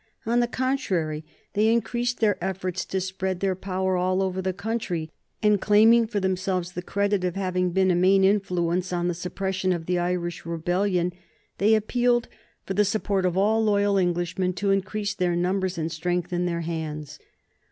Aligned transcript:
On 0.25 0.39
the 0.39 0.47
contrary, 0.47 1.23
they 1.53 1.71
increased 1.71 2.21
their 2.21 2.43
efforts 2.43 2.85
to 2.85 2.99
spread 2.99 3.39
their 3.39 3.53
power 3.55 3.95
all 3.95 4.23
over 4.23 4.41
the 4.41 4.51
country, 4.51 5.11
and, 5.43 5.61
claiming 5.61 6.07
for 6.07 6.19
themselves 6.19 6.71
the 6.71 6.81
credit 6.81 7.23
of 7.23 7.35
having 7.35 7.69
been 7.69 7.91
a 7.91 7.95
main 7.95 8.23
influence 8.23 8.91
in 8.91 9.07
the 9.07 9.13
suppression 9.13 9.71
of 9.71 9.85
the 9.85 9.99
Irish 9.99 10.43
rebellion, 10.43 11.13
they 11.59 11.75
appealed 11.75 12.29
for 12.65 12.73
the 12.73 12.83
support 12.83 13.27
of 13.27 13.37
all 13.37 13.63
loyal 13.63 13.99
Englishmen 13.99 14.53
to 14.53 14.71
increase 14.71 15.13
their 15.13 15.35
numbers 15.35 15.77
and 15.77 15.91
strengthen 15.91 16.47
their 16.47 16.61
hands. 16.61 17.19